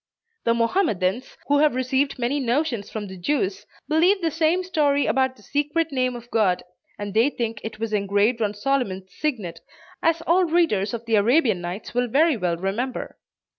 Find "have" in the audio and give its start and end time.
1.59-1.75